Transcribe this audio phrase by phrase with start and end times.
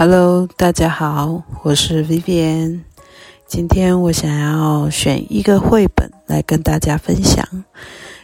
[0.00, 2.82] Hello，大家好，我是 Vivian。
[3.48, 7.44] 今天我想要选一个绘本来跟大家分享。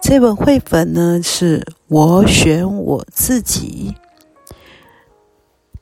[0.00, 3.92] 这本绘本呢，是我选我自己。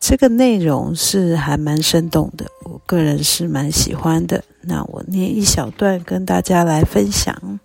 [0.01, 4.43] 这个内容是还蛮生动的，我个人是蛮喜欢的。
[4.62, 7.61] 那我念一小段跟大家来分享。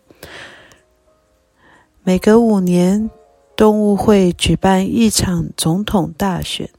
[2.04, 3.10] 每隔五年，
[3.56, 6.70] 动物会举办一场总统大选。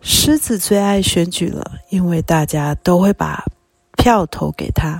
[0.00, 3.44] 狮子最爱选举了，因为大家都会把
[3.96, 4.98] 票投给他。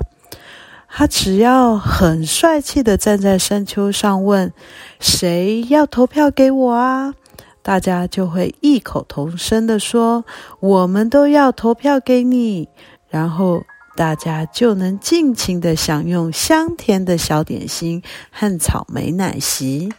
[0.91, 4.53] 他只要很帅气的站在山丘上问
[4.99, 7.15] ：“谁要投票给我啊？”
[7.63, 10.25] 大家就会异口同声的说
[10.59, 12.69] ：“我们都要投票给你。”
[13.09, 13.63] 然后
[13.95, 18.03] 大家就能尽情的享用香甜的小点心
[18.33, 19.93] 和草莓奶昔。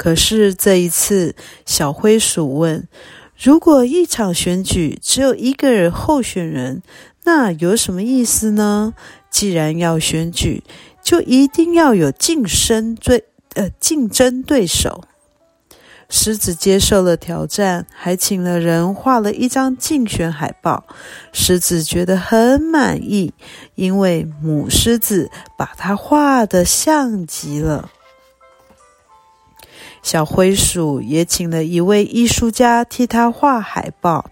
[0.00, 1.34] 可是这一次，
[1.66, 2.88] 小灰鼠问
[3.36, 6.82] ：“如果一场选举只有一个人候选人，
[7.24, 8.94] 那有什么意思呢？
[9.30, 10.64] 既然要选举，
[11.04, 13.24] 就一定要有竞争对
[13.56, 15.04] 呃竞争对手。”
[16.08, 20.86] 狮子接受了挑战，还请了人画了一张竞选海报。
[21.30, 23.34] 狮子觉得很满意，
[23.74, 27.90] 因为母狮子把它画的像极了。
[30.02, 34.30] 小灰鼠也请了一位艺术家替他画海报。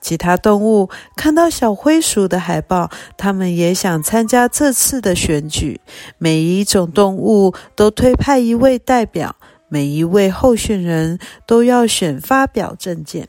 [0.00, 5.80] 其他动物看到小灰鼠的海报，他们也想参加这次的选举。
[6.18, 9.34] 每一种动物都推派一位代表，
[9.68, 13.28] 每一位候选人都要选发表证件。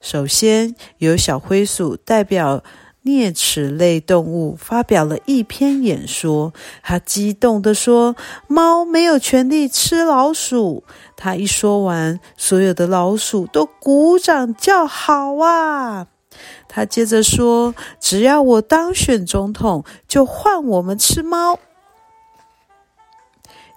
[0.00, 2.62] 首先由小灰鼠代表。
[3.02, 8.14] 啮齿类动物发表了一篇演说，他激动地说
[8.46, 10.84] ：“猫没有权利吃老鼠。”
[11.16, 16.08] 他一说完，所有的老鼠都鼓掌叫好啊！
[16.68, 21.58] 他接着说：“只要我当选总统，就换我们吃猫。”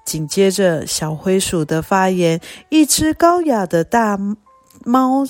[0.05, 4.19] 紧接着，小灰鼠的发言，一只高雅的大
[4.83, 5.25] 猫。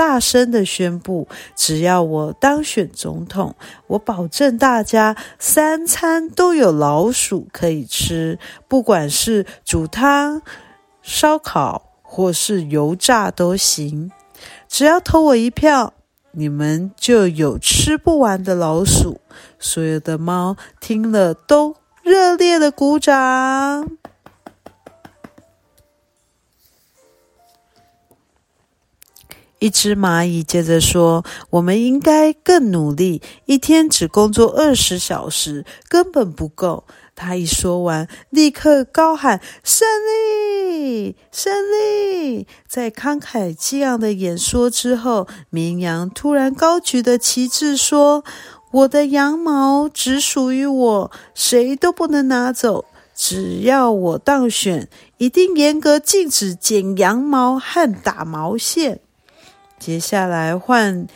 [0.00, 3.54] 大声的宣布：“只要我当选总统，
[3.86, 10.40] 我保证大家三餐都有老鼠可以吃，不管是煮汤、
[11.02, 14.10] 烧烤或是油炸都行。
[14.66, 15.92] 只要投我一票，
[16.32, 19.20] 你们就有吃不完的老鼠。”
[19.60, 23.90] 所有的猫听了都热烈的鼓掌。
[29.60, 36.84] 一只蚂蚁接着说：“我们应该更努力，一天只工作二十小时根本不够。”
[37.14, 41.14] 他一说完，立刻高喊：“胜利！
[41.30, 48.24] 胜利！”在慷慨激昂的演说之后，绵羊突然高举的旗帜说
[48.72, 52.86] ：“我的羊毛只属于我，谁都不能拿走。
[53.14, 54.88] 只要我当选，
[55.18, 59.00] 一定严格禁止剪羊毛和打毛线。”
[59.80, 61.06] 接下来换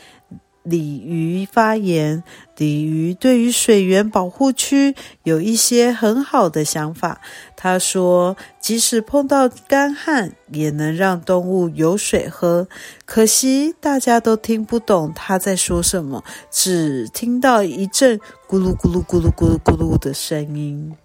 [0.62, 2.24] 鲤鱼发言。
[2.56, 4.94] 鲤鱼对于水源保护区
[5.24, 7.20] 有一些很好的想法。
[7.54, 12.66] 他说：“即使碰到干旱，也能让动物有水喝。”
[13.04, 20.96] 可惜大家都听不懂他在说什么，只听到一阵咕噜咕噜咕噜咕噜咕噜的声音。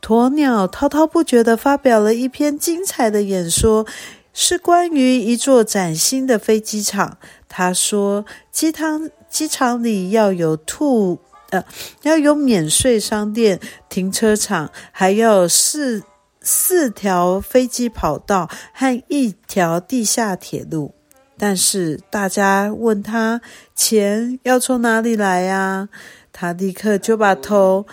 [0.00, 3.84] 鸵鸟滔滔不绝地发表了一篇精彩的演说。
[4.34, 7.16] 是关于一座崭新的飞机场。
[7.48, 11.64] 他说：“机场机场里要有兔，呃，
[12.02, 13.58] 要有免税商店、
[13.88, 16.02] 停车场，还要四
[16.42, 20.94] 四条飞机跑道和一条地下铁路。”
[21.38, 23.40] 但是大家问他
[23.74, 25.88] 钱要从哪里来呀？
[26.32, 27.86] 他立刻就把头，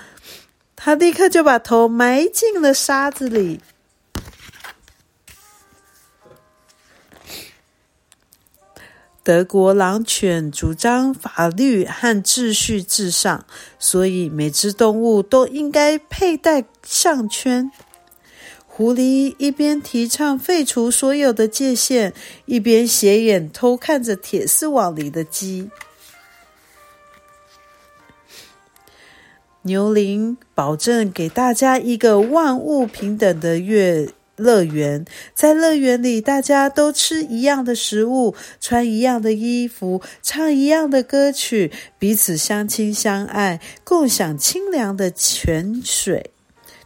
[0.76, 3.60] 他立刻就把头埋进了沙子里。
[9.24, 13.46] 德国狼犬主张法律和秩序至上，
[13.78, 17.72] 所以每只动物都应该佩戴项圈。
[18.66, 22.14] 狐狸一边提倡废除所有的界限，
[22.46, 25.70] 一边斜眼偷看着铁丝网里的鸡。
[29.62, 34.10] 牛羚保证给大家一个万物平等的月。
[34.36, 46.32] 乐园在乐园里，大家都吃一样的食物，穿一样的衣服，唱一样的歌曲，彼此相亲相爱，共享清凉的泉水。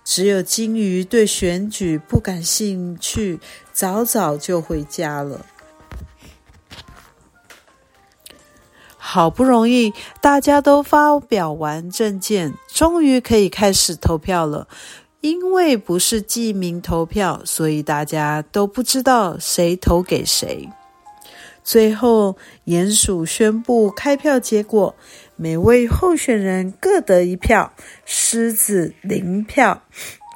[0.04, 3.40] 只有金鱼对选举不感兴趣，
[3.74, 5.46] 早早就回家了。
[8.98, 14.68] 好不容易大家都发表完证件，终于可以开始投票了。
[15.26, 20.70] 因为不是记名投票，所以大家都不知道谁投给谁。
[21.64, 22.38] 最后，
[22.68, 24.94] 鼹鼠宣布开票结果：
[25.36, 27.74] 每位候选人各得一票，
[28.06, 29.82] 狮子零票，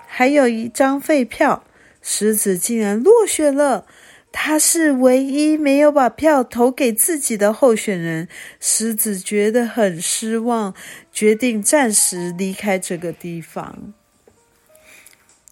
[0.07, 1.63] 还有一张废票。
[2.01, 3.85] 狮子竟然落选了，
[4.31, 8.27] 他是唯一没有把票投给自己的候选人。
[8.59, 10.73] 狮子觉得很失望，
[11.11, 13.93] 决定暂时离开这个地方。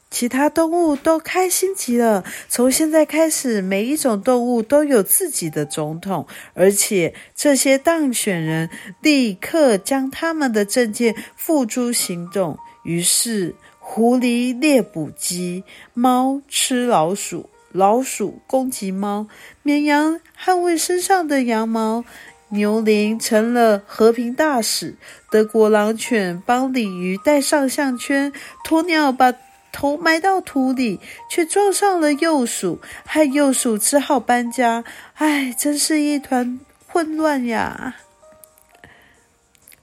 [0.10, 2.24] 其他动物都开心极了。
[2.48, 8.70] 从现在开始，每一种动物都有自己的总统，而且这些当选人
[9.02, 12.58] 立刻将他们的证件付诸行动。
[12.84, 19.28] 于是，狐狸猎捕鸡，猫吃老鼠，老鼠攻击猫，
[19.62, 22.06] 绵羊捍卫身上的羊毛，
[22.50, 24.96] 牛羚成了和平大使，
[25.30, 28.32] 德国狼犬帮鲤鱼戴上项圈，
[28.66, 29.34] 鸵鸟把。
[29.72, 31.00] 头埋到土里，
[31.30, 34.84] 却撞上了幼鼠，害幼鼠只好搬家。
[35.16, 37.96] 唉，真是一团混乱呀！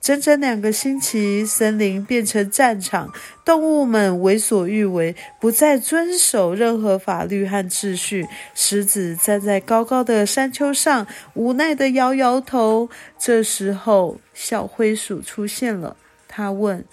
[0.01, 3.11] 整整两个星期，森林变成战场，
[3.43, 8.27] 动物们为所欲为，不再遵守任何法律和秩序。
[8.55, 12.91] 狮子站在高高的山丘上，无奈的摇摇头。
[13.19, 15.97] 这时候，小灰鼠出现了，
[16.29, 16.85] 他问。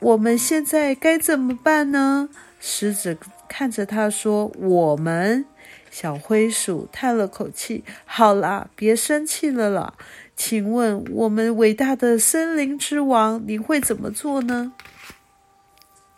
[0.00, 2.28] 我们现在该怎么办呢？
[2.58, 3.16] 狮子
[3.48, 5.44] 看着他说：“我们。”
[5.90, 9.94] 小灰鼠叹了口气：“好啦，别生气了啦。
[10.36, 14.72] 请问，我们伟大的森林之王，你会怎么做呢？”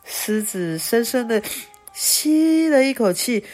[0.05, 1.43] 狮子深深的
[1.93, 3.44] 吸了一口气，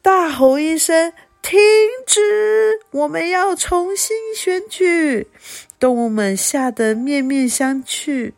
[0.00, 1.58] 大吼一声：“停
[2.06, 2.80] 止！
[2.92, 5.26] 我们要重新选举！”
[5.78, 8.32] 动物们吓得面面相觑。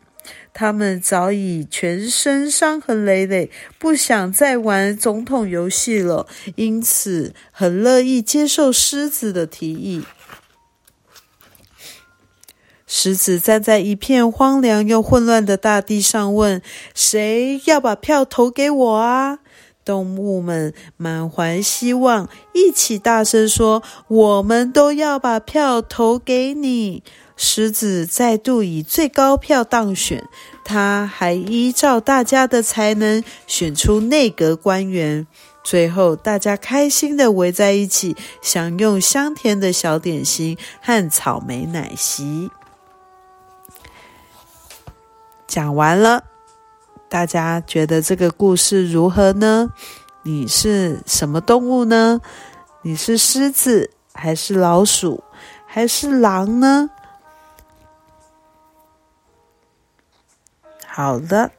[0.59, 6.27] 他们早已全身伤痕累累，不想再玩总统游戏了，
[6.57, 10.03] 因此很乐意接受狮子的提议。
[12.85, 16.61] 狮子站在一片荒凉又混乱的大地上，问
[16.93, 19.39] ：“谁要把票投给我啊？”
[19.85, 27.01] 动物们满怀希望，一起大声说：“我们都要把票投给你。”
[27.41, 30.27] 狮子再度以最高票当选，
[30.65, 35.25] 他还依照大家的才能选出内阁官员。
[35.63, 42.51] 最后，大家开心的围在一起，享用香甜的小点心和草莓奶昔。
[45.47, 46.25] 讲完了，
[47.07, 49.69] 大家觉得这个故事如何呢？
[50.23, 52.19] 你是什么动物呢？
[52.81, 55.23] 你是狮子，还是老鼠，
[55.65, 56.89] 还是狼呢？
[60.91, 61.51] 好的，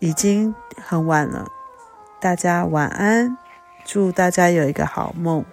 [0.00, 1.46] 已经很晚了，
[2.20, 3.38] 大家晚安，
[3.84, 5.44] 祝大家有一个好梦。